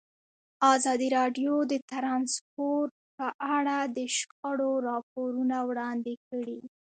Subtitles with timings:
[0.73, 6.59] ازادي راډیو د ترانسپورټ په اړه د شخړو راپورونه وړاندې کړي.